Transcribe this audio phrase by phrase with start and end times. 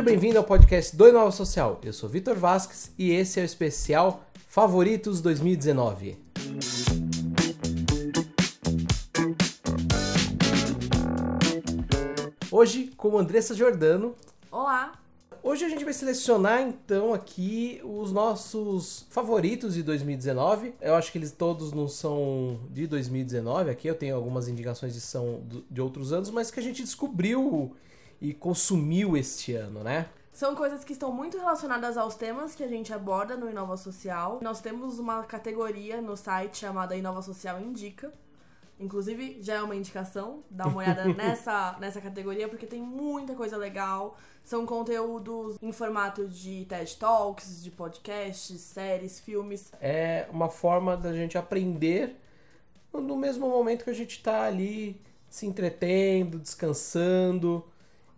[0.00, 1.78] Seja bem-vindo ao podcast do Inova Social.
[1.84, 6.16] Eu sou Vitor Vasques e esse é o especial Favoritos 2019.
[12.50, 14.14] Hoje com Andressa Giordano.
[14.50, 14.98] Olá!
[15.42, 20.76] Hoje a gente vai selecionar então aqui os nossos favoritos de 2019.
[20.80, 23.70] Eu acho que eles todos não são de 2019.
[23.70, 27.76] Aqui eu tenho algumas indicações de são de outros anos, mas que a gente descobriu
[28.20, 30.08] e consumiu este ano, né?
[30.32, 34.38] São coisas que estão muito relacionadas aos temas que a gente aborda no Inova Social.
[34.42, 38.12] Nós temos uma categoria no site chamada Inova Social Indica.
[38.78, 43.56] Inclusive, já é uma indicação, dá uma olhada nessa, nessa categoria, porque tem muita coisa
[43.56, 44.16] legal.
[44.42, 49.70] São conteúdos em formato de TED Talks, de podcasts, séries, filmes.
[49.80, 52.16] É uma forma da gente aprender
[52.92, 57.64] no mesmo momento que a gente está ali se entretendo, descansando.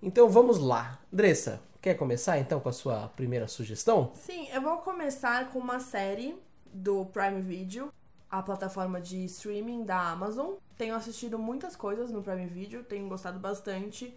[0.03, 0.99] Então vamos lá.
[1.13, 4.11] Andressa, quer começar então com a sua primeira sugestão?
[4.15, 6.37] Sim, eu vou começar com uma série
[6.73, 7.93] do Prime Video
[8.33, 10.55] a plataforma de streaming da Amazon.
[10.79, 14.17] Tenho assistido muitas coisas no Prime Video, tenho gostado bastante.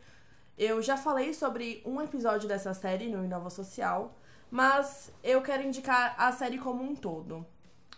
[0.57, 4.15] Eu já falei sobre um episódio dessa série no Inova Social,
[4.49, 7.45] mas eu quero indicar a série como um todo.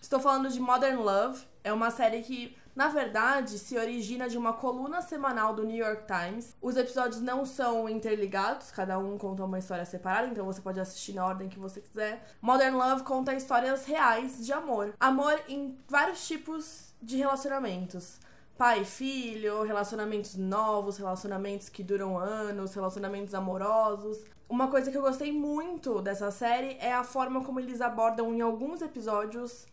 [0.01, 4.53] Estou falando de Modern Love, é uma série que, na verdade, se origina de uma
[4.53, 6.55] coluna semanal do New York Times.
[6.61, 11.13] Os episódios não são interligados, cada um conta uma história separada, então você pode assistir
[11.13, 12.25] na ordem que você quiser.
[12.41, 14.93] Modern Love conta histórias reais de amor.
[14.97, 18.19] Amor em vários tipos de relacionamentos
[18.57, 24.17] pai e filho, relacionamentos novos, relacionamentos que duram anos, relacionamentos amorosos.
[24.49, 28.41] Uma coisa que eu gostei muito dessa série é a forma como eles abordam em
[28.41, 29.67] alguns episódios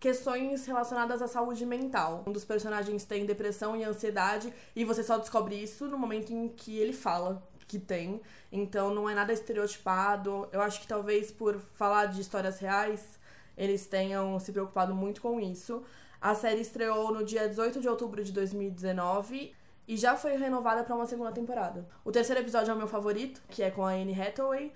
[0.00, 2.24] questões relacionadas à saúde mental.
[2.26, 6.48] Um dos personagens tem depressão e ansiedade e você só descobre isso no momento em
[6.48, 8.20] que ele fala que tem.
[8.50, 10.48] Então não é nada estereotipado.
[10.52, 13.18] Eu acho que talvez por falar de histórias reais,
[13.56, 15.82] eles tenham se preocupado muito com isso.
[16.20, 19.54] A série estreou no dia 18 de outubro de 2019
[19.86, 21.86] e já foi renovada para uma segunda temporada.
[22.04, 24.72] O terceiro episódio é o meu favorito, que é com a Anne Hathaway.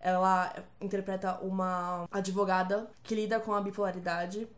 [0.00, 4.48] Ela interpreta uma advogada que lida com a bipolaridade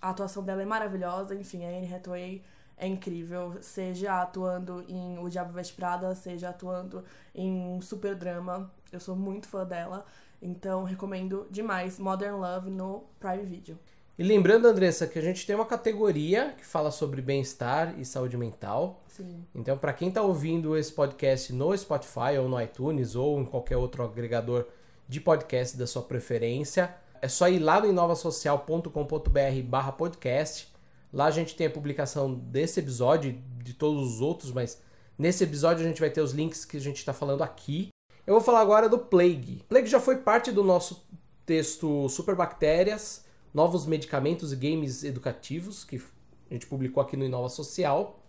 [0.00, 2.42] a atuação dela é maravilhosa, enfim, a Anne Hathaway
[2.76, 7.04] é incrível, seja atuando em O Diabo Veste Prada, seja atuando
[7.34, 8.70] em um super drama.
[8.90, 10.04] Eu sou muito fã dela,
[10.40, 13.78] então recomendo demais Modern Love no Prime Video.
[14.18, 18.36] E lembrando, Andressa, que a gente tem uma categoria que fala sobre bem-estar e saúde
[18.36, 19.02] mental.
[19.08, 19.44] Sim.
[19.54, 23.76] Então, para quem está ouvindo esse podcast no Spotify ou no iTunes ou em qualquer
[23.76, 24.66] outro agregador
[25.08, 28.90] de podcast da sua preferência, é só ir lá no inovasocial.com.br
[29.64, 30.66] barra podcast.
[31.12, 34.82] Lá a gente tem a publicação desse episódio de todos os outros, mas
[35.16, 37.90] nesse episódio a gente vai ter os links que a gente está falando aqui.
[38.26, 39.62] Eu vou falar agora do Plague.
[39.68, 41.06] Plague já foi parte do nosso
[41.46, 46.02] texto Superbactérias, Novos Medicamentos e Games Educativos, que
[46.50, 48.20] a gente publicou aqui no Inova Social.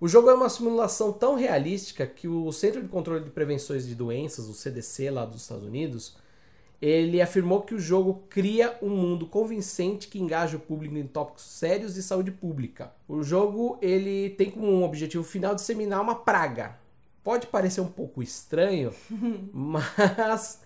[0.00, 3.94] O jogo é uma simulação tão realística que o Centro de Controle de Prevenções de
[3.94, 6.16] Doenças, o CDC lá dos Estados Unidos,
[6.82, 11.44] ele afirmou que o jogo cria um mundo convincente que engaja o público em tópicos
[11.44, 12.92] sérios de saúde pública.
[13.06, 16.76] O jogo ele tem como um objetivo final disseminar uma praga.
[17.22, 18.92] Pode parecer um pouco estranho,
[19.54, 20.60] mas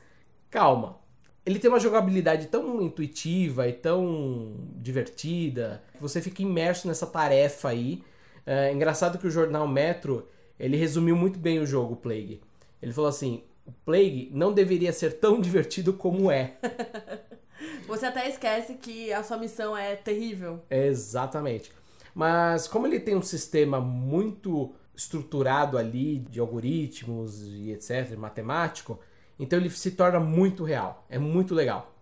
[0.50, 0.98] calma.
[1.44, 7.68] Ele tem uma jogabilidade tão intuitiva e tão divertida que você fica imerso nessa tarefa
[7.68, 8.02] aí.
[8.46, 10.26] É engraçado que o jornal Metro
[10.58, 12.40] ele resumiu muito bem o jogo Plague.
[12.80, 16.56] Ele falou assim: o Plague não deveria ser tão divertido como é.
[17.88, 20.62] Você até esquece que a sua missão é terrível.
[20.70, 21.72] Exatamente.
[22.14, 28.98] Mas como ele tem um sistema muito estruturado ali de algoritmos e etc, matemático,
[29.38, 31.04] então ele se torna muito real.
[31.08, 31.92] É muito legal.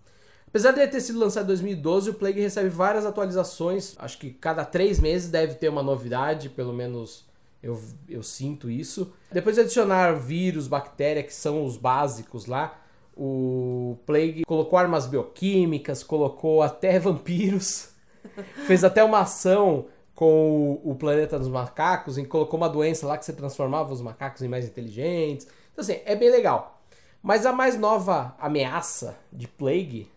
[0.46, 3.96] Apesar de ele ter sido lançado em 2012, o Plague recebe várias atualizações.
[3.98, 7.24] Acho que cada três meses deve ter uma novidade, pelo menos
[7.64, 9.10] eu, eu sinto isso.
[9.32, 12.78] Depois de adicionar vírus, bactéria, que são os básicos lá,
[13.16, 17.88] o Plague colocou armas bioquímicas, colocou até vampiros,
[18.66, 23.24] fez até uma ação com o, planeta dos macacos, e colocou uma doença lá que
[23.24, 25.48] você transformava os macacos em mais inteligentes.
[25.72, 26.82] Então, assim, é bem legal.
[27.22, 30.08] Mas a mais nova ameaça de Plague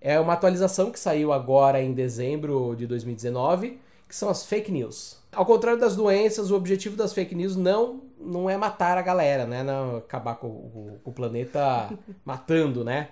[0.00, 5.18] é uma atualização que saiu agora em dezembro de 2019, que são as fake news.
[5.32, 9.46] Ao contrário das doenças, o objetivo das fake news não, não é matar a galera,
[9.46, 9.62] né?
[9.62, 11.90] Não acabar com, com, com o planeta
[12.24, 13.08] matando, né?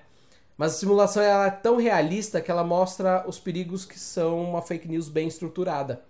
[0.56, 4.88] Mas a simulação é tão realista que ela mostra os perigos que são uma fake
[4.88, 6.02] news bem estruturada.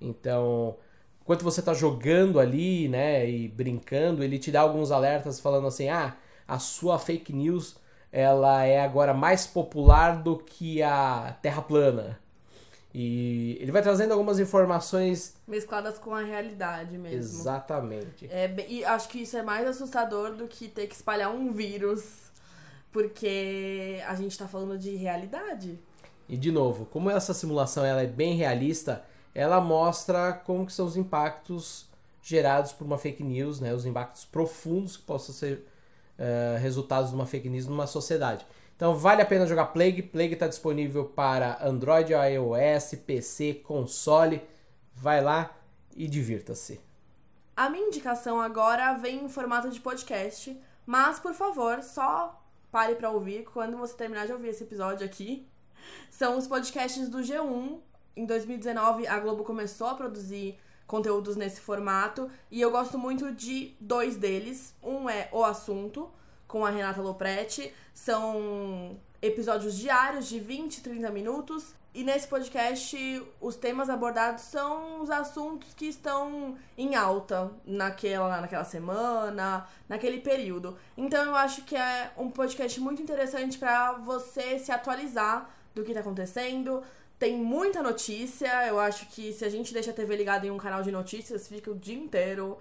[0.00, 0.76] Então,
[1.22, 5.88] enquanto você está jogando ali, né, e brincando, ele te dá alguns alertas falando assim:
[5.88, 6.14] ah,
[6.46, 7.76] a sua fake news
[8.12, 12.18] ela é agora mais popular do que a Terra plana.
[12.98, 17.18] E ele vai trazendo algumas informações mescladas com a realidade mesmo.
[17.18, 18.26] Exatamente.
[18.30, 22.32] É, e acho que isso é mais assustador do que ter que espalhar um vírus,
[22.90, 25.78] porque a gente tá falando de realidade.
[26.26, 29.04] E de novo, como essa simulação ela é bem realista,
[29.34, 31.84] ela mostra como que são os impactos
[32.22, 33.74] gerados por uma fake news, né?
[33.74, 35.66] Os impactos profundos que possam ser
[36.18, 38.46] uh, resultados de uma fake news numa sociedade.
[38.76, 40.02] Então vale a pena jogar Plague.
[40.02, 44.42] Plague está disponível para Android, iOS, PC, console.
[44.94, 45.56] Vai lá
[45.96, 46.78] e divirta-se.
[47.56, 53.10] A minha indicação agora vem em formato de podcast, mas por favor, só pare para
[53.10, 55.48] ouvir quando você terminar de ouvir esse episódio aqui.
[56.10, 57.78] São os podcasts do G1.
[58.14, 63.74] Em 2019, a Globo começou a produzir conteúdos nesse formato e eu gosto muito de
[63.80, 64.74] dois deles.
[64.82, 66.10] Um é O Assunto,
[66.46, 67.72] com a Renata Lopretti.
[67.94, 71.74] São episódios diários de 20, 30 minutos.
[71.94, 78.64] E nesse podcast, os temas abordados são os assuntos que estão em alta naquela, naquela
[78.64, 80.76] semana, naquele período.
[80.94, 85.92] Então eu acho que é um podcast muito interessante para você se atualizar do que
[85.92, 86.82] está acontecendo.
[87.18, 88.66] Tem muita notícia.
[88.66, 91.48] Eu acho que se a gente deixa a TV ligada em um canal de notícias,
[91.48, 92.58] fica o dia inteiro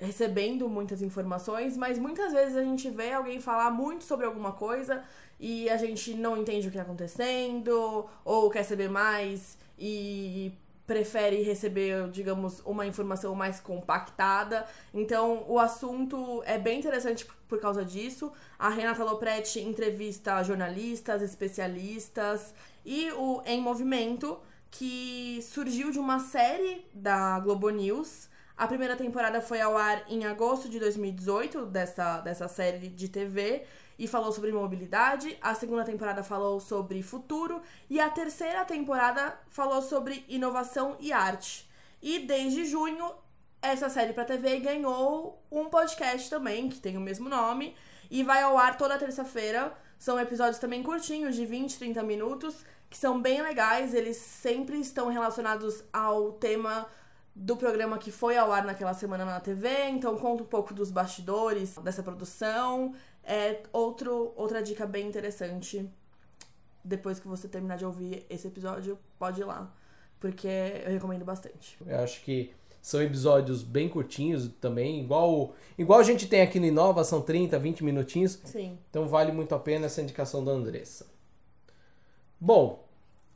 [0.00, 5.02] recebendo muitas informações, mas muitas vezes a gente vê alguém falar muito sobre alguma coisa
[5.38, 10.52] e a gente não entende o que está acontecendo, ou quer saber mais e
[10.86, 14.66] prefere receber, digamos, uma informação mais compactada.
[14.92, 18.32] Então, o assunto é bem interessante por causa disso.
[18.58, 22.54] A Renata Lopretti entrevista jornalistas, especialistas
[22.86, 24.38] e o Em Movimento,
[24.70, 28.27] que surgiu de uma série da Globo News
[28.58, 33.62] a primeira temporada foi ao ar em agosto de 2018, dessa, dessa série de TV,
[33.96, 35.38] e falou sobre mobilidade.
[35.40, 37.62] A segunda temporada falou sobre futuro.
[37.88, 41.70] E a terceira temporada falou sobre inovação e arte.
[42.02, 43.12] E desde junho,
[43.62, 47.76] essa série para TV ganhou um podcast também, que tem o mesmo nome,
[48.10, 49.72] e vai ao ar toda terça-feira.
[50.00, 53.94] São episódios também curtinhos, de 20, 30 minutos, que são bem legais.
[53.94, 56.88] Eles sempre estão relacionados ao tema
[57.38, 60.90] do programa que foi ao ar naquela semana na TV, então conta um pouco dos
[60.90, 62.94] bastidores dessa produção.
[63.22, 65.88] É outro, outra dica bem interessante.
[66.84, 69.72] Depois que você terminar de ouvir esse episódio, pode ir lá,
[70.18, 70.48] porque
[70.84, 71.78] eu recomendo bastante.
[71.86, 72.52] Eu acho que
[72.82, 77.56] são episódios bem curtinhos também, igual igual a gente tem aqui no Inova, são 30,
[77.56, 78.40] 20 minutinhos.
[78.44, 78.78] Sim.
[78.90, 81.06] Então vale muito a pena essa indicação da Andressa.
[82.40, 82.87] Bom,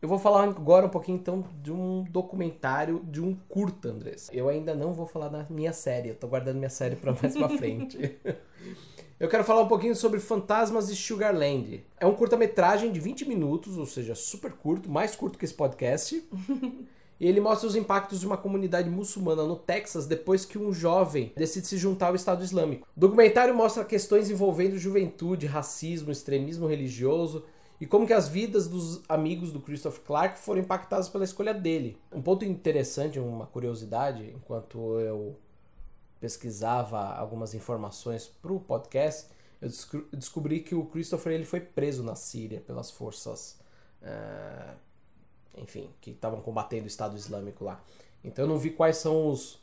[0.03, 4.29] eu vou falar agora um pouquinho então de um documentário, de um curta, Andrés.
[4.33, 7.37] Eu ainda não vou falar da minha série, eu tô guardando minha série para mais
[7.37, 8.19] pra frente.
[9.21, 11.85] eu quero falar um pouquinho sobre Fantasmas de Sugarland.
[12.01, 16.21] É um curta-metragem de 20 minutos, ou seja, super curto, mais curto que esse podcast.
[17.21, 21.33] e ele mostra os impactos de uma comunidade muçulmana no Texas depois que um jovem
[21.37, 22.89] decide se juntar ao Estado Islâmico.
[22.97, 27.45] O documentário mostra questões envolvendo juventude, racismo, extremismo religioso
[27.83, 31.99] e como que as vidas dos amigos do Christopher Clark foram impactadas pela escolha dele.
[32.13, 35.37] Um ponto interessante, uma curiosidade, enquanto eu
[36.21, 39.27] pesquisava algumas informações para o podcast,
[39.61, 39.69] eu
[40.13, 43.59] descobri que o Christopher ele foi preso na Síria pelas forças,
[44.01, 44.77] uh,
[45.57, 47.83] enfim, que estavam combatendo o Estado Islâmico lá.
[48.23, 49.59] Então eu não vi quais são os,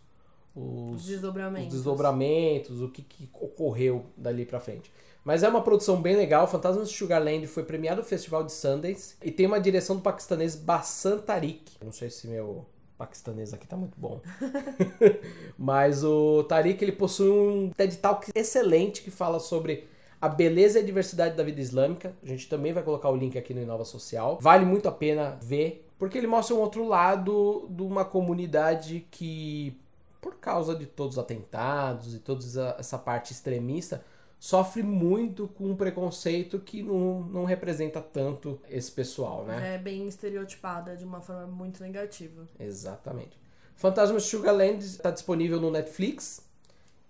[0.55, 4.91] os desdobramentos, os desdobramentos o que, que ocorreu dali para frente.
[5.23, 6.47] Mas é uma produção bem legal.
[6.47, 10.55] Fantasmas de Sugarland foi premiado no Festival de Sundance e tem uma direção do paquistanês
[10.55, 11.73] Bassan Tariq.
[11.83, 12.65] Não sei se meu
[12.97, 14.21] paquistanês aqui tá muito bom.
[15.57, 19.87] Mas o Tariq ele possui um TED Talk excelente que fala sobre
[20.21, 22.13] a beleza e a diversidade da vida islâmica.
[22.21, 24.37] A gente também vai colocar o link aqui no Inova Social.
[24.41, 29.79] Vale muito a pena ver, porque ele mostra um outro lado de uma comunidade que,
[30.21, 34.03] por causa de todos os atentados e toda essa parte extremista,
[34.39, 39.75] sofre muito com um preconceito que não, não representa tanto esse pessoal, né?
[39.75, 42.47] É bem estereotipada de uma forma muito negativa.
[42.59, 43.37] Exatamente.
[43.75, 46.47] Fantasma Sugarland está disponível no Netflix.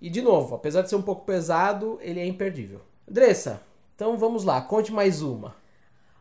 [0.01, 2.81] E, de novo, apesar de ser um pouco pesado, ele é imperdível.
[3.09, 3.61] Andressa,
[3.95, 5.55] então vamos lá, conte mais uma.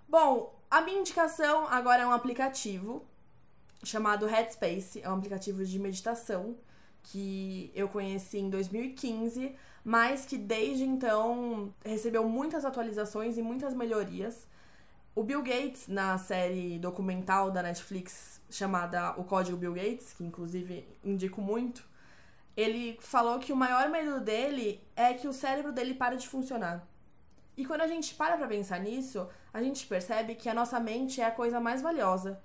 [0.09, 3.05] Bom, a minha indicação agora é um aplicativo
[3.85, 5.01] chamado Headspace.
[5.03, 6.57] É um aplicativo de meditação
[7.03, 9.55] que eu conheci em 2015
[9.89, 14.47] mas que desde então recebeu muitas atualizações e muitas melhorias.
[15.15, 20.87] O Bill Gates, na série documental da Netflix chamada O Código Bill Gates, que inclusive
[21.03, 21.89] indico muito,
[22.55, 26.87] ele falou que o maior medo dele é que o cérebro dele pare de funcionar.
[27.57, 31.23] E quando a gente para pra pensar nisso, a gente percebe que a nossa mente
[31.23, 32.39] é a coisa mais valiosa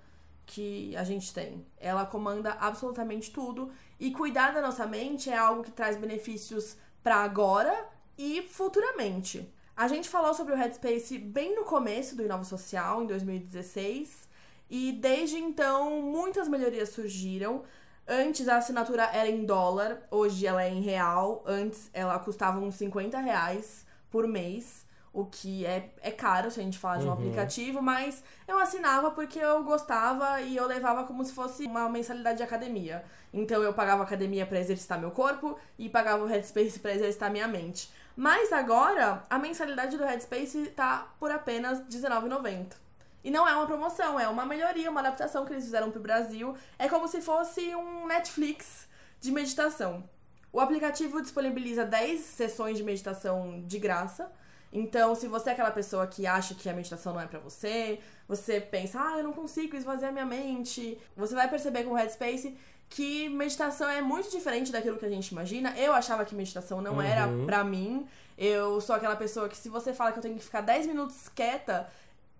[0.45, 1.65] que a gente tem.
[1.77, 7.17] Ela comanda absolutamente tudo e cuidar da nossa mente é algo que traz benefícios para
[7.17, 7.73] agora
[8.17, 9.51] e futuramente.
[9.75, 14.29] A gente falou sobre o Headspace bem no começo do Inova Social, em 2016,
[14.69, 17.63] e desde então muitas melhorias surgiram.
[18.07, 21.43] Antes a assinatura era em dólar, hoje ela é em real.
[21.45, 24.82] Antes ela custava uns 50 reais por mês
[25.13, 27.13] o que é, é caro se a gente falar de um uhum.
[27.13, 32.37] aplicativo, mas eu assinava porque eu gostava e eu levava como se fosse uma mensalidade
[32.37, 33.05] de academia.
[33.31, 37.47] Então eu pagava academia para exercitar meu corpo e pagava o Headspace para exercitar minha
[37.47, 37.91] mente.
[38.15, 42.73] Mas agora a mensalidade do Headspace tá por apenas R$19,90.
[43.23, 46.57] E não é uma promoção, é uma melhoria, uma adaptação que eles fizeram pro Brasil.
[46.77, 48.87] É como se fosse um Netflix
[49.21, 50.03] de meditação.
[50.51, 54.29] O aplicativo disponibiliza 10 sessões de meditação de graça
[54.73, 57.99] então, se você é aquela pessoa que acha que a meditação não é para você,
[58.27, 62.57] você pensa, ah, eu não consigo esvaziar minha mente, você vai perceber com o Headspace
[62.89, 65.73] que meditação é muito diferente daquilo que a gente imagina.
[65.77, 67.01] Eu achava que meditação não uhum.
[67.01, 68.07] era pra mim.
[68.37, 71.27] Eu sou aquela pessoa que se você fala que eu tenho que ficar 10 minutos
[71.29, 71.87] quieta,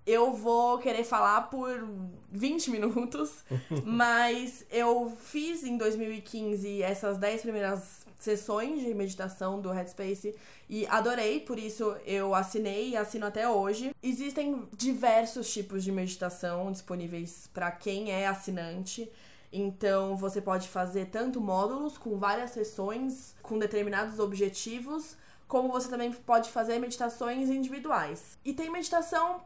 [0.05, 1.87] eu vou querer falar por
[2.31, 3.43] 20 minutos.
[3.85, 10.33] Mas eu fiz em 2015 essas 10 primeiras sessões de meditação do Headspace
[10.69, 13.93] e adorei, por isso eu assinei e assino até hoje.
[14.01, 19.11] Existem diversos tipos de meditação disponíveis para quem é assinante.
[19.51, 25.17] Então você pode fazer tanto módulos com várias sessões com determinados objetivos,
[25.47, 28.37] como você também pode fazer meditações individuais.
[28.43, 29.41] E tem meditação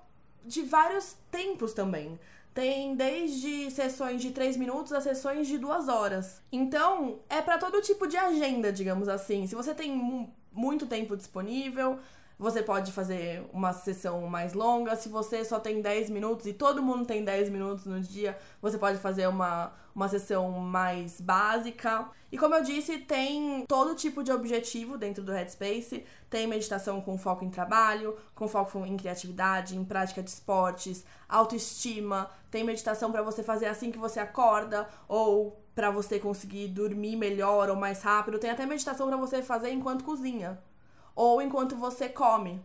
[0.48, 2.20] de vários tempos também.
[2.54, 6.42] Tem desde sessões de 3 minutos a sessões de 2 horas.
[6.52, 9.46] Então, é para todo tipo de agenda, digamos assim.
[9.46, 12.00] Se você tem muito tempo disponível,
[12.40, 14.96] você pode fazer uma sessão mais longa.
[14.96, 18.78] Se você só tem 10 minutos e todo mundo tem 10 minutos no dia, você
[18.78, 22.08] pode fazer uma, uma sessão mais básica.
[22.32, 26.06] E como eu disse, tem todo tipo de objetivo dentro do Headspace.
[26.30, 32.30] Tem meditação com foco em trabalho, com foco em criatividade, em prática de esportes, autoestima.
[32.52, 37.70] Tem meditação para você fazer assim que você acorda ou para você conseguir dormir melhor
[37.70, 38.38] ou mais rápido.
[38.38, 40.60] Tem até meditação para você fazer enquanto cozinha
[41.18, 42.62] ou enquanto você come,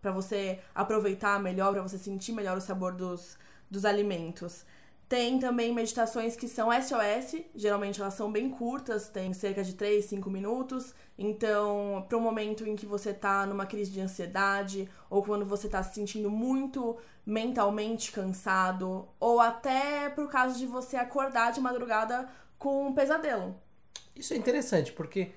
[0.00, 3.38] para você aproveitar melhor, para você sentir melhor o sabor dos,
[3.70, 4.64] dos alimentos.
[5.06, 10.02] Tem também meditações que são SOS, geralmente elas são bem curtas, tem cerca de 3,
[10.02, 10.94] 5 minutos.
[11.18, 15.66] Então, para o momento em que você está numa crise de ansiedade, ou quando você
[15.66, 22.30] está se sentindo muito mentalmente cansado, ou até por causa de você acordar de madrugada
[22.58, 23.54] com um pesadelo.
[24.16, 25.32] Isso é interessante, porque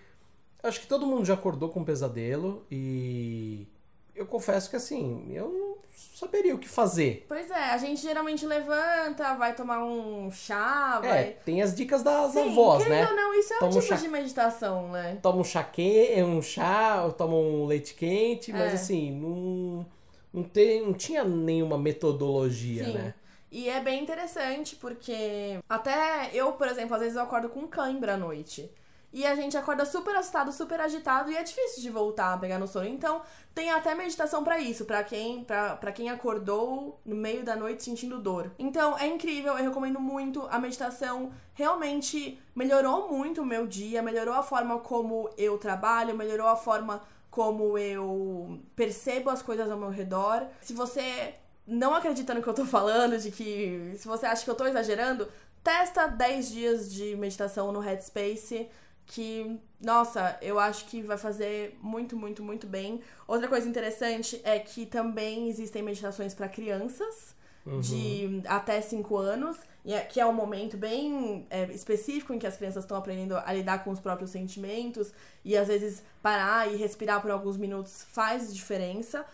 [0.63, 3.67] Acho que todo mundo já acordou com um pesadelo e
[4.15, 5.73] eu confesso que assim, eu não
[6.15, 7.25] saberia o que fazer.
[7.27, 11.19] Pois é, a gente geralmente levanta, vai tomar um chá, é, vai...
[11.19, 13.07] É, tem as dicas das Sim, avós, né?
[13.07, 13.95] Ou não, isso é toma um tipo chá...
[13.95, 15.19] de meditação, né?
[15.21, 18.75] Toma um chá quente, um chá, toma um leite quente, mas é.
[18.75, 19.85] assim, não,
[20.33, 22.93] não, tem, não tinha nenhuma metodologia, Sim.
[22.93, 23.13] né?
[23.51, 28.15] E é bem interessante, porque até eu, por exemplo, às vezes eu acordo com cãibra
[28.15, 28.71] à noite.
[29.13, 32.57] E a gente acorda super assustado, super agitado e é difícil de voltar a pegar
[32.57, 32.87] no sono.
[32.87, 33.21] Então,
[33.53, 38.19] tem até meditação para isso, para quem para quem acordou no meio da noite sentindo
[38.19, 38.51] dor.
[38.57, 41.31] Então, é incrível, eu recomendo muito a meditação.
[41.53, 47.03] Realmente melhorou muito o meu dia, melhorou a forma como eu trabalho, melhorou a forma
[47.29, 50.47] como eu percebo as coisas ao meu redor.
[50.59, 51.35] Se você
[51.67, 54.65] não acredita no que eu tô falando, de que se você acha que eu tô
[54.65, 55.27] exagerando,
[55.63, 58.69] testa 10 dias de meditação no Headspace
[59.05, 63.01] que, nossa, eu acho que vai fazer muito, muito, muito bem.
[63.27, 67.79] Outra coisa interessante é que também existem meditações para crianças uhum.
[67.79, 72.55] de até 5 anos, é, que é um momento bem é, específico em que as
[72.55, 75.11] crianças estão aprendendo a lidar com os próprios sentimentos
[75.43, 79.25] e às vezes parar e respirar por alguns minutos faz diferença.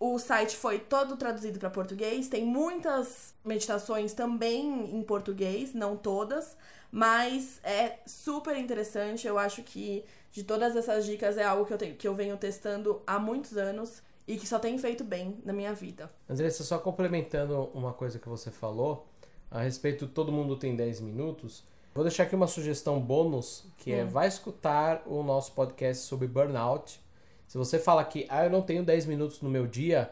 [0.00, 6.56] O site foi todo traduzido para português, tem muitas meditações também em português, não todas.
[6.92, 9.26] Mas é super interessante.
[9.26, 12.36] Eu acho que de todas essas dicas é algo que eu, tenho, que eu venho
[12.36, 16.08] testando há muitos anos e que só tem feito bem na minha vida.
[16.28, 19.08] Andressa, só complementando uma coisa que você falou
[19.52, 21.62] a respeito todo mundo tem 10 minutos.
[21.94, 24.08] Vou deixar aqui uma sugestão bônus, que é hum.
[24.08, 26.98] vai escutar o nosso podcast sobre burnout.
[27.46, 30.10] Se você fala que ah, eu não tenho 10 minutos no meu dia,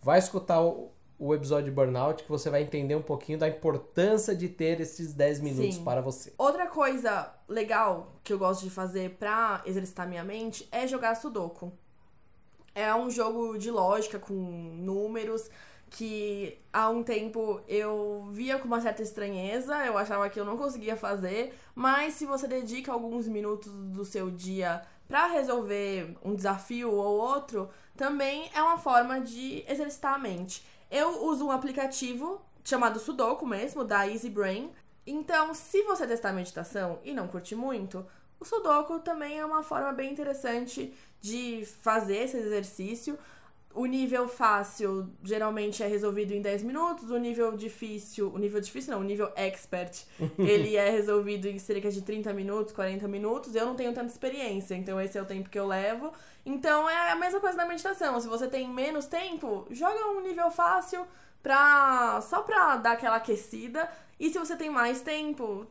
[0.00, 4.48] vai escutar o, o episódio Burnout que você vai entender um pouquinho da importância de
[4.48, 5.84] ter esses 10 minutos Sim.
[5.84, 6.32] para você.
[6.38, 11.70] Outra coisa legal que eu gosto de fazer pra exercitar minha mente é jogar sudoku.
[12.74, 15.50] É um jogo de lógica com números
[15.90, 20.56] que há um tempo eu via com uma certa estranheza, eu achava que eu não
[20.56, 26.90] conseguia fazer, mas se você dedica alguns minutos do seu dia para resolver um desafio
[26.90, 30.64] ou outro, também é uma forma de exercitar a mente.
[30.90, 34.70] Eu uso um aplicativo chamado Sudoku mesmo, da Easy Brain.
[35.06, 38.04] Então, se você testar meditação e não curte muito,
[38.38, 43.18] o Sudoku também é uma forma bem interessante de fazer esse exercício.
[43.72, 48.92] O nível fácil geralmente é resolvido em 10 minutos, o nível difícil, o nível difícil
[48.92, 53.54] não, o nível expert, ele é resolvido em cerca de 30 minutos, 40 minutos.
[53.54, 56.12] Eu não tenho tanta experiência, então esse é o tempo que eu levo.
[56.44, 58.20] Então é a mesma coisa na meditação.
[58.20, 61.06] Se você tem menos tempo, joga um nível fácil
[61.40, 63.88] pra só pra dar aquela aquecida.
[64.18, 65.64] E se você tem mais tempo,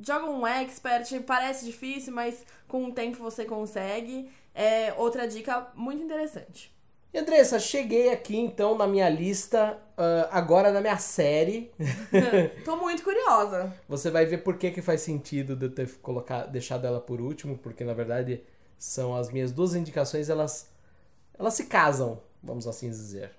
[0.00, 4.30] joga um expert, parece difícil, mas com o tempo você consegue.
[4.54, 6.76] É outra dica muito interessante.
[7.12, 11.70] E Andressa, cheguei aqui então na minha lista, uh, agora na minha série.
[12.66, 13.72] Tô muito curiosa.
[13.88, 17.18] Você vai ver por que, que faz sentido de eu ter colocado, deixado ela por
[17.18, 18.42] último, porque na verdade
[18.76, 20.68] são as minhas duas indicações, elas,
[21.38, 23.30] elas se casam, vamos assim dizer.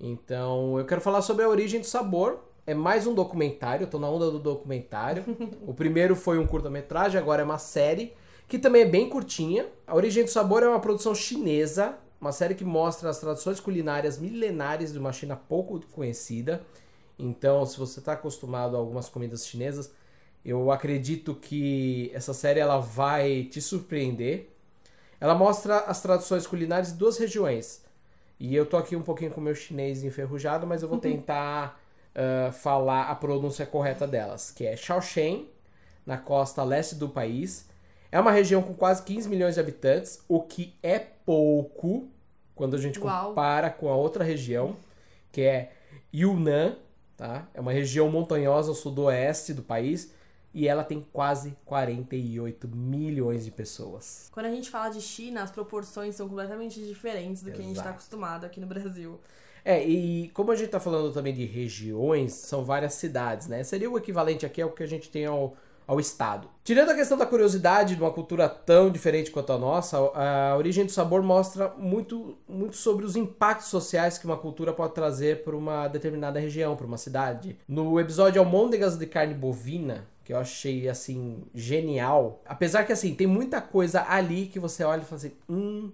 [0.00, 2.40] Então, eu quero falar sobre a origem do sabor.
[2.66, 5.24] É mais um documentário, eu tô na onda do documentário.
[5.64, 8.12] o primeiro foi um curta-metragem, agora é uma série,
[8.48, 9.68] que também é bem curtinha.
[9.86, 14.18] A Origem do Sabor é uma produção chinesa uma série que mostra as tradições culinárias
[14.18, 16.62] milenares de uma China pouco conhecida.
[17.18, 19.92] Então, se você está acostumado a algumas comidas chinesas,
[20.44, 24.50] eu acredito que essa série ela vai te surpreender.
[25.20, 27.82] Ela mostra as tradições culinárias de duas regiões.
[28.38, 31.80] E eu tô aqui um pouquinho com o meu chinês enferrujado, mas eu vou tentar
[32.14, 35.48] uh, falar a pronúncia correta delas, que é Shaoxing,
[36.04, 37.68] na costa leste do país.
[38.12, 42.08] É uma região com quase 15 milhões de habitantes, o que é pouco
[42.54, 43.28] quando a gente Uau.
[43.28, 44.76] compara com a outra região,
[45.32, 45.72] que é
[46.12, 46.76] Yunnan,
[47.16, 47.48] tá?
[47.52, 50.12] É uma região montanhosa ao sudoeste do país
[50.54, 54.28] e ela tem quase 48 milhões de pessoas.
[54.32, 57.56] Quando a gente fala de China, as proporções são completamente diferentes do Exato.
[57.56, 59.20] que a gente está acostumado aqui no Brasil.
[59.64, 63.64] É, e como a gente está falando também de regiões, são várias cidades, né?
[63.64, 66.48] Seria o equivalente aqui ao que a gente tem ao ao Estado.
[66.62, 70.86] Tirando a questão da curiosidade de uma cultura tão diferente quanto a nossa, a origem
[70.86, 75.54] do sabor mostra muito, muito sobre os impactos sociais que uma cultura pode trazer para
[75.54, 77.58] uma determinada região, para uma cidade.
[77.68, 82.40] No episódio Almôndegas de Carne Bovina, que eu achei assim genial.
[82.46, 85.92] Apesar que assim, tem muita coisa ali que você olha e fala assim: "Hum,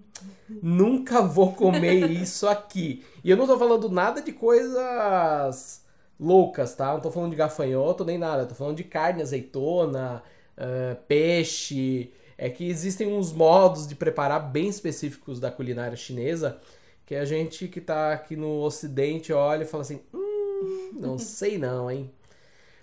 [0.49, 3.03] nunca vou comer isso aqui".
[3.23, 5.83] E eu não tô falando nada de coisas
[6.21, 6.93] loucas, tá?
[6.93, 10.21] Não tô falando de gafanhoto nem nada, tô falando de carne, azeitona,
[10.55, 12.13] uh, peixe.
[12.37, 16.59] É que existem uns modos de preparar bem específicos da culinária chinesa
[17.05, 21.57] que a gente que tá aqui no ocidente olha e fala assim: hum, não sei
[21.57, 22.09] não, hein?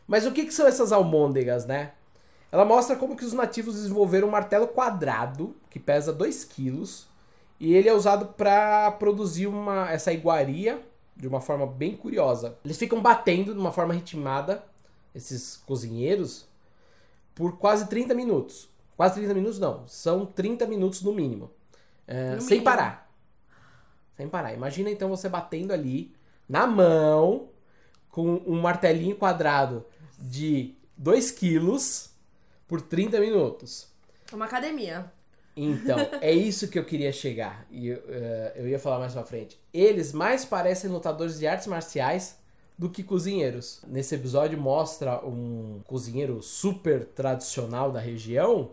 [0.06, 1.92] Mas o que, que são essas almôndegas, né?
[2.50, 7.06] Ela mostra como que os nativos desenvolveram um martelo quadrado que pesa 2 quilos
[7.60, 10.80] e ele é usado para produzir uma, essa iguaria
[11.18, 12.56] de uma forma bem curiosa.
[12.64, 14.64] Eles ficam batendo de uma forma ritmada,
[15.14, 16.46] esses cozinheiros,
[17.34, 18.68] por quase 30 minutos.
[18.96, 21.50] Quase 30 minutos não, são 30 minutos no mínimo.
[22.06, 22.64] É, no sem mínimo.
[22.64, 23.12] parar.
[24.16, 24.54] Sem parar.
[24.54, 26.14] Imagina então você batendo ali,
[26.48, 27.48] na mão,
[28.10, 29.84] com um martelinho quadrado
[30.18, 32.10] de 2 quilos
[32.66, 33.88] por 30 minutos.
[34.32, 35.12] Uma academia.
[35.64, 37.66] Então, é isso que eu queria chegar.
[37.70, 37.98] E uh,
[38.54, 39.60] eu ia falar mais pra frente.
[39.72, 42.38] Eles mais parecem lutadores de artes marciais
[42.78, 43.80] do que cozinheiros.
[43.88, 48.70] Nesse episódio mostra um cozinheiro super tradicional da região,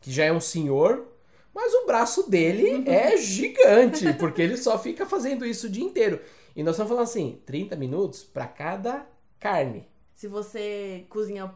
[0.00, 1.08] que já é um senhor,
[1.52, 6.20] mas o braço dele é gigante, porque ele só fica fazendo isso o dia inteiro.
[6.54, 9.04] E nós estamos falando assim, 30 minutos para cada
[9.40, 9.88] carne.
[10.14, 11.52] Se você cozinha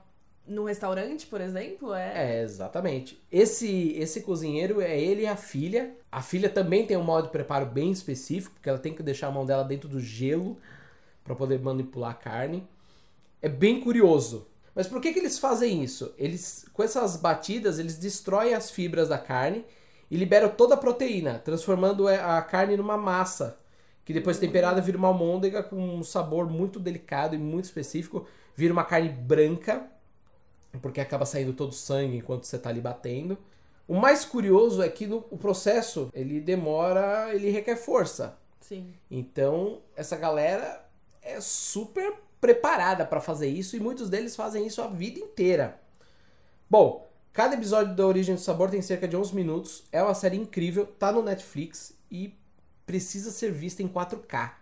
[0.46, 2.38] no restaurante, por exemplo, é.
[2.38, 3.22] É, exatamente.
[3.30, 5.94] Esse esse cozinheiro é ele e a filha.
[6.10, 9.28] A filha também tem um modo de preparo bem específico, porque ela tem que deixar
[9.28, 10.58] a mão dela dentro do gelo
[11.24, 12.66] para poder manipular a carne.
[13.40, 14.48] É bem curioso.
[14.74, 16.14] Mas por que, que eles fazem isso?
[16.18, 19.64] Eles, com essas batidas, eles destroem as fibras da carne
[20.10, 23.58] e liberam toda a proteína, transformando a carne numa massa,
[24.04, 28.26] que depois temperada vira uma almôndega com um sabor muito delicado e muito específico,
[28.56, 29.91] vira uma carne branca
[30.80, 33.36] porque acaba saindo todo o sangue enquanto você está ali batendo.
[33.86, 38.38] O mais curioso é que no, o processo ele demora, ele requer força.
[38.60, 38.94] Sim.
[39.10, 40.84] Então essa galera
[41.20, 45.80] é super preparada para fazer isso e muitos deles fazem isso a vida inteira.
[46.68, 49.84] Bom, cada episódio da Origem do Sabor tem cerca de 11 minutos.
[49.92, 52.34] É uma série incrível, tá no Netflix e
[52.86, 54.52] precisa ser vista em 4K.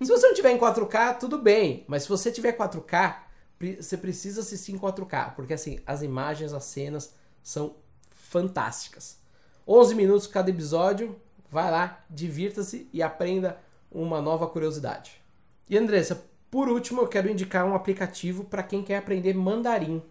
[0.00, 3.16] Se você não tiver em 4K, tudo bem, mas se você tiver 4K,
[3.58, 7.76] você precisa assistir em 4K, porque assim, as imagens, as cenas são
[8.10, 9.18] fantásticas.
[9.66, 11.16] 11 minutos cada episódio,
[11.50, 13.58] vai lá, divirta-se e aprenda
[13.90, 15.22] uma nova curiosidade.
[15.68, 20.02] E Andressa, por último, eu quero indicar um aplicativo para quem quer aprender mandarim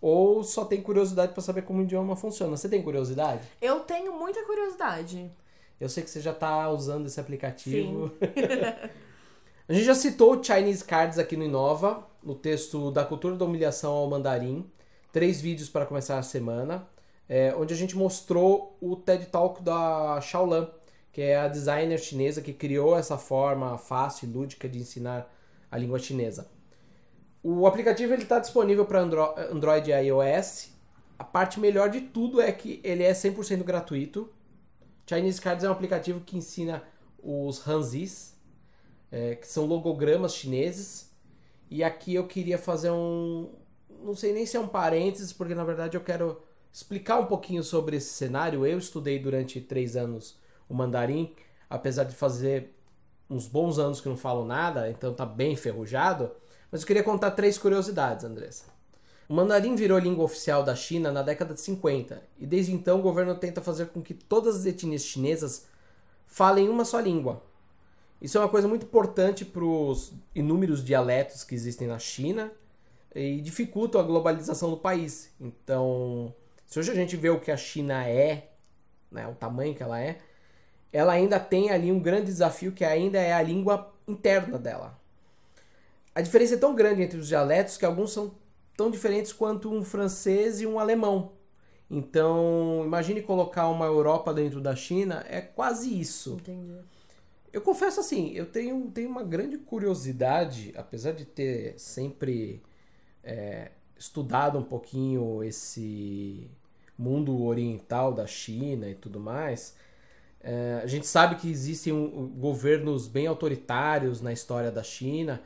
[0.00, 2.56] ou só tem curiosidade para saber como o idioma funciona.
[2.56, 3.42] Você tem curiosidade?
[3.60, 5.30] Eu tenho muita curiosidade.
[5.80, 8.12] Eu sei que você já está usando esse aplicativo.
[9.68, 13.44] a gente já citou o Chinese Cards aqui no Inova, no texto da cultura da
[13.44, 14.70] humilhação ao mandarim.
[15.12, 16.88] Três vídeos para começar a semana,
[17.28, 20.70] é, onde a gente mostrou o TED Talk da Shaolan,
[21.12, 25.30] que é a designer chinesa que criou essa forma fácil e lúdica de ensinar
[25.70, 26.50] a língua chinesa.
[27.42, 29.00] O aplicativo está disponível para
[29.50, 30.70] Android e iOS.
[31.18, 34.30] A parte melhor de tudo é que ele é 100% gratuito.
[35.06, 36.82] Chinese Cards é um aplicativo que ensina
[37.22, 38.34] os hanzis,
[39.10, 41.11] é, que são logogramas chineses.
[41.72, 43.50] E aqui eu queria fazer um.
[44.04, 47.62] Não sei nem se é um parênteses, porque na verdade eu quero explicar um pouquinho
[47.62, 48.66] sobre esse cenário.
[48.66, 51.34] Eu estudei durante três anos o mandarim,
[51.70, 52.76] apesar de fazer
[53.30, 56.30] uns bons anos que não falo nada, então tá bem enferrujado.
[56.70, 58.64] Mas eu queria contar três curiosidades, Andressa.
[59.26, 63.02] O mandarim virou língua oficial da China na década de 50 e desde então o
[63.02, 65.66] governo tenta fazer com que todas as etnias chinesas
[66.26, 67.42] falem uma só língua.
[68.22, 72.50] Isso é uma coisa muito importante para os inúmeros dialetos que existem na China
[73.14, 75.30] e dificulta a globalização do país.
[75.38, 76.34] Então,
[76.66, 78.52] se hoje a gente vê o que a China é,
[79.10, 80.18] né, o tamanho que ela é,
[80.92, 85.02] ela ainda tem ali um grande desafio que ainda é a língua interna dela
[86.14, 88.32] a diferença é tão grande entre os dialetos que alguns são
[88.76, 91.32] tão diferentes quanto um francês e um alemão.
[91.90, 96.34] Então, imagine colocar uma Europa dentro da China, é quase isso.
[96.40, 96.78] Entendi.
[97.52, 102.62] Eu confesso assim, eu tenho, tenho uma grande curiosidade, apesar de ter sempre
[103.22, 106.50] é, estudado um pouquinho esse
[106.98, 109.76] mundo oriental da China e tudo mais.
[110.40, 111.92] É, a gente sabe que existem
[112.38, 115.42] governos bem autoritários na história da China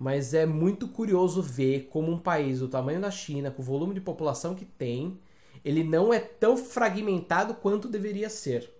[0.00, 3.92] mas é muito curioso ver como um país do tamanho da China, com o volume
[3.92, 5.20] de população que tem,
[5.62, 8.72] ele não é tão fragmentado quanto deveria ser.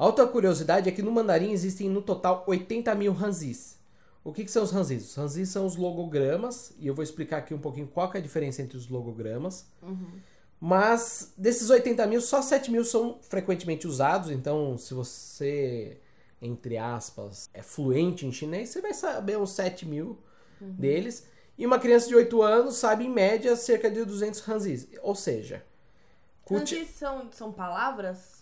[0.00, 3.78] A outra curiosidade é que no mandarim existem no total 80 mil hanzis.
[4.24, 5.10] O que, que são os hanzis?
[5.10, 8.22] Os hanzis são os logogramas, e eu vou explicar aqui um pouquinho qual é a
[8.22, 9.66] diferença entre os logogramas.
[9.82, 10.12] Uhum.
[10.58, 15.98] Mas desses 80 mil, só 7 mil são frequentemente usados, então se você
[16.40, 20.18] entre aspas, é fluente em chinês, você vai saber uns 7 mil
[20.62, 20.72] uhum.
[20.76, 21.26] deles.
[21.58, 24.88] E uma criança de 8 anos sabe, em média, cerca de 200 hanzis.
[25.02, 25.62] Ou seja...
[26.50, 28.39] Hanzis são, são palavras?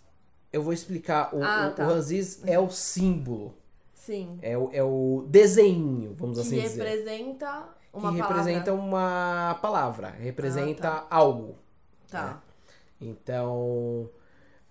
[0.53, 1.35] Eu vou explicar.
[1.35, 1.87] O, ah, o, tá.
[1.89, 3.55] o é o símbolo.
[3.95, 4.39] Sim.
[4.41, 6.83] É o, é o desenho, vamos que assim dizer.
[6.83, 8.37] representa uma que palavra.
[8.37, 10.09] representa uma palavra.
[10.11, 11.07] Representa Ah, tá.
[11.11, 11.59] algo.
[12.09, 12.25] Tá.
[12.25, 12.37] né?
[13.01, 14.11] Então...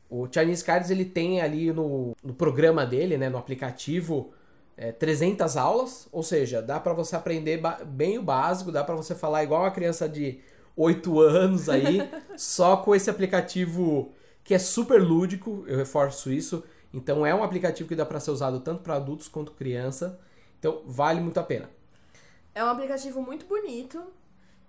[0.09, 4.31] O Chinese Cards ele tem ali no, no programa dele, né, no aplicativo,
[4.77, 9.13] é, 300 aulas, ou seja, dá para você aprender bem o básico, dá para você
[9.13, 10.39] falar igual uma criança de
[10.77, 14.13] 8 anos aí, só com esse aplicativo
[14.47, 16.63] que é super lúdico, eu reforço isso.
[16.93, 20.17] Então é um aplicativo que dá para ser usado tanto para adultos quanto criança.
[20.57, 21.69] Então vale muito a pena.
[22.55, 24.01] É um aplicativo muito bonito.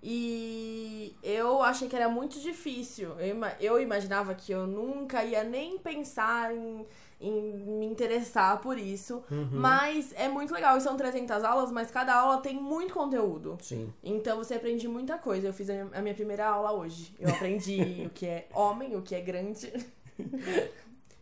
[0.02, 3.10] E eu achei que era muito difícil.
[3.20, 6.84] Eu, eu imaginava que eu nunca ia nem pensar em,
[7.20, 9.22] em me interessar por isso.
[9.30, 9.48] Uhum.
[9.52, 10.76] Mas é muito legal.
[10.76, 13.58] E são 300 aulas, mas cada aula tem muito conteúdo.
[13.60, 13.92] Sim.
[14.02, 15.48] Então você aprende muita coisa.
[15.48, 17.12] Eu fiz a minha, primeira aula hoje.
[17.18, 19.72] Eu aprendi o que é homem, o que é grande.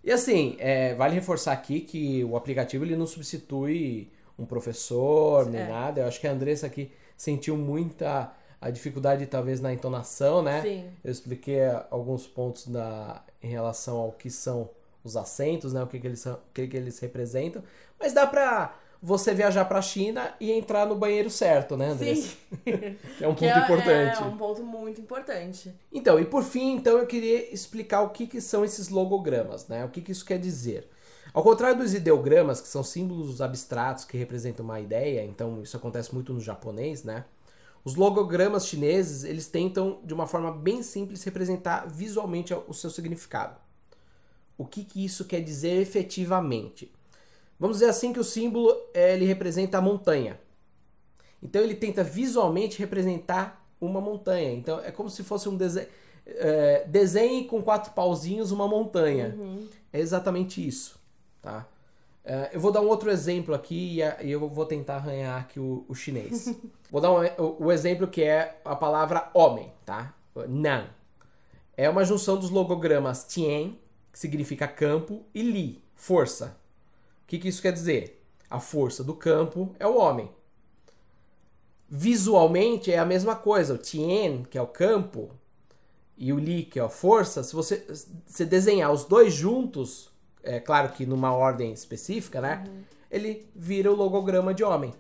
[0.04, 5.62] E assim, é, vale reforçar aqui que o aplicativo ele não substitui um professor nem
[5.62, 5.68] É.
[5.68, 6.00] nada.
[6.02, 10.62] Eu acho que a Andressa aqui sentiu muita a dificuldade talvez na entonação, né?
[10.62, 10.90] Sim.
[11.02, 14.70] Eu expliquei alguns pontos na, em relação ao que são
[15.06, 15.82] os acentos, né?
[15.82, 17.62] O que, que, eles, são, o que, que eles representam.
[17.98, 22.28] Mas dá pra você viajar pra China e entrar no banheiro certo, né, Andressa?
[22.28, 22.36] Sim.
[23.20, 24.22] É um ponto é, importante.
[24.22, 25.74] É um ponto muito importante.
[25.92, 29.84] Então, e por fim, então eu queria explicar o que, que são esses logogramas, né?
[29.84, 30.88] O que, que isso quer dizer.
[31.32, 36.14] Ao contrário dos ideogramas, que são símbolos abstratos que representam uma ideia, então isso acontece
[36.14, 37.24] muito no japonês, né?
[37.84, 43.56] Os logogramas chineses, eles tentam, de uma forma bem simples, representar visualmente o seu significado.
[44.58, 46.90] O que, que isso quer dizer efetivamente?
[47.58, 50.38] Vamos dizer assim que o símbolo ele representa a montanha.
[51.42, 54.52] Então ele tenta visualmente representar uma montanha.
[54.52, 55.86] Então é como se fosse um desenho.
[56.26, 59.34] É, desenhe com quatro pauzinhos uma montanha.
[59.38, 59.68] Uhum.
[59.92, 60.98] É exatamente isso,
[61.40, 61.66] tá?
[62.24, 65.84] Uh, eu vou dar um outro exemplo aqui e eu vou tentar arranhar aqui o,
[65.88, 66.52] o chinês.
[66.90, 70.12] vou dar um, o, o, exemplo que é a palavra homem, tá?
[70.48, 70.88] Nan.
[71.76, 73.78] É uma junção dos logogramas Tien,
[74.16, 76.56] que significa campo, e Li, força.
[77.22, 78.24] O que, que isso quer dizer?
[78.48, 80.30] A força do campo é o homem.
[81.86, 83.74] Visualmente é a mesma coisa.
[83.74, 85.28] O Tien, que é o campo,
[86.16, 87.86] e o Li, que é a força, se você
[88.24, 90.10] se desenhar os dois juntos,
[90.42, 92.64] é claro que numa ordem específica, né?
[92.66, 92.82] Uhum.
[93.10, 94.94] Ele vira o logograma de homem.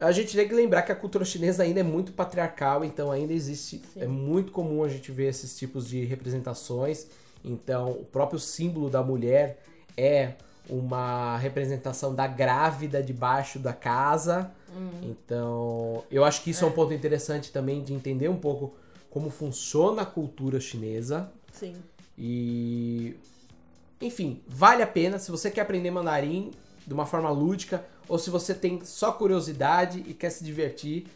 [0.00, 3.32] A gente tem que lembrar que a cultura chinesa ainda é muito patriarcal, então ainda
[3.32, 3.80] existe.
[3.94, 4.00] Sim.
[4.00, 7.06] É muito comum a gente ver esses tipos de representações.
[7.44, 9.62] Então, o próprio símbolo da mulher
[9.96, 10.34] é
[10.68, 14.50] uma representação da grávida debaixo da casa.
[14.74, 15.10] Uhum.
[15.10, 16.68] Então, eu acho que isso é.
[16.68, 18.74] é um ponto interessante também de entender um pouco
[19.10, 21.30] como funciona a cultura chinesa.
[21.52, 21.74] Sim.
[22.16, 23.16] E
[24.00, 26.52] enfim, vale a pena se você quer aprender mandarim
[26.86, 31.06] de uma forma lúdica ou se você tem só curiosidade e quer se divertir,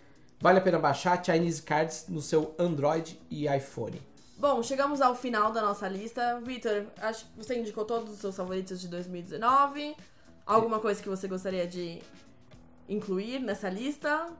[0.40, 4.00] vale a pena baixar Chinese Cards no seu Android e iPhone.
[4.42, 6.40] Bom, chegamos ao final da nossa lista.
[6.40, 9.94] Vitor, acho que você indicou todos os seus favoritos de 2019.
[10.44, 12.02] Alguma coisa que você gostaria de
[12.88, 14.30] incluir nessa lista?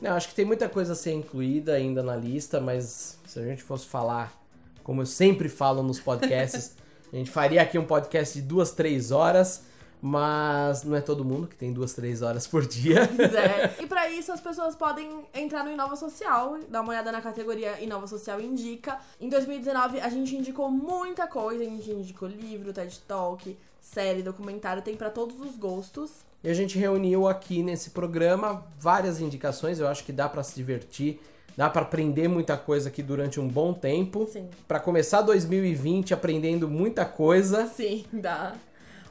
[0.00, 3.44] Não, acho que tem muita coisa a ser incluída ainda na lista, mas se a
[3.44, 4.36] gente fosse falar,
[4.82, 6.74] como eu sempre falo nos podcasts,
[7.12, 9.62] a gente faria aqui um podcast de duas, três horas.
[10.04, 13.08] Mas não é todo mundo que tem duas, três horas por dia.
[13.22, 13.62] É.
[13.82, 17.80] E para isso as pessoas podem entrar no Inova Social, dar uma olhada na categoria
[17.80, 18.98] Inova Social Indica.
[19.20, 24.82] Em 2019 a gente indicou muita coisa, a gente indicou livro, TED Talk, série, documentário,
[24.82, 26.10] tem para todos os gostos.
[26.42, 30.56] E a gente reuniu aqui nesse programa várias indicações, eu acho que dá para se
[30.56, 31.20] divertir,
[31.56, 34.28] dá para aprender muita coisa aqui durante um bom tempo.
[34.32, 34.48] Sim.
[34.66, 37.68] Para começar 2020 aprendendo muita coisa.
[37.68, 38.54] Sim, dá.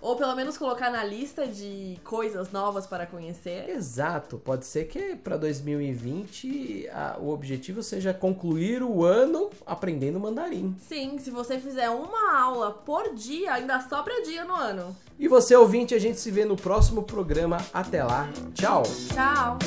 [0.01, 3.69] Ou pelo menos colocar na lista de coisas novas para conhecer.
[3.69, 4.37] Exato.
[4.39, 10.75] Pode ser que para 2020 a, o objetivo seja concluir o ano aprendendo mandarim.
[10.87, 14.95] Sim, se você fizer uma aula por dia, ainda sobra dia no ano.
[15.19, 17.57] E você ouvinte, a gente se vê no próximo programa.
[17.71, 18.27] Até lá.
[18.55, 18.83] Tchau.
[19.13, 19.59] Tchau.